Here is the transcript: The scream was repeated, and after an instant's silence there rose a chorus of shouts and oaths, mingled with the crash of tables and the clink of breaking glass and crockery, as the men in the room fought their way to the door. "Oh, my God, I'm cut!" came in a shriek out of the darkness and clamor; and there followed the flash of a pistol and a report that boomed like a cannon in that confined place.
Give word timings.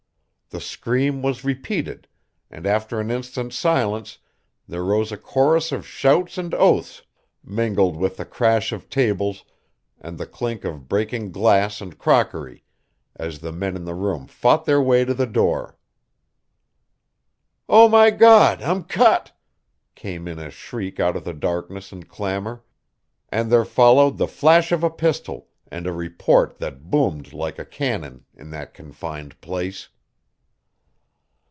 The 0.53 0.59
scream 0.59 1.21
was 1.21 1.45
repeated, 1.45 2.09
and 2.49 2.67
after 2.67 2.99
an 2.99 3.09
instant's 3.09 3.55
silence 3.55 4.17
there 4.67 4.83
rose 4.83 5.13
a 5.13 5.17
chorus 5.17 5.71
of 5.71 5.87
shouts 5.87 6.37
and 6.37 6.53
oaths, 6.53 7.03
mingled 7.41 7.95
with 7.95 8.17
the 8.17 8.25
crash 8.25 8.73
of 8.73 8.89
tables 8.89 9.45
and 10.01 10.17
the 10.17 10.25
clink 10.25 10.65
of 10.65 10.89
breaking 10.89 11.31
glass 11.31 11.79
and 11.79 11.97
crockery, 11.97 12.65
as 13.15 13.39
the 13.39 13.53
men 13.53 13.77
in 13.77 13.85
the 13.85 13.95
room 13.95 14.27
fought 14.27 14.65
their 14.65 14.81
way 14.81 15.05
to 15.05 15.13
the 15.13 15.25
door. 15.25 15.77
"Oh, 17.69 17.87
my 17.87 18.09
God, 18.11 18.61
I'm 18.61 18.83
cut!" 18.83 19.31
came 19.95 20.27
in 20.27 20.37
a 20.37 20.51
shriek 20.51 20.99
out 20.99 21.15
of 21.15 21.23
the 21.23 21.33
darkness 21.33 21.93
and 21.93 22.09
clamor; 22.09 22.61
and 23.29 23.49
there 23.49 23.63
followed 23.63 24.17
the 24.17 24.27
flash 24.27 24.73
of 24.73 24.83
a 24.83 24.89
pistol 24.89 25.47
and 25.71 25.87
a 25.87 25.93
report 25.93 26.57
that 26.57 26.91
boomed 26.91 27.31
like 27.31 27.57
a 27.57 27.63
cannon 27.63 28.25
in 28.35 28.49
that 28.49 28.73
confined 28.73 29.39
place. 29.39 29.87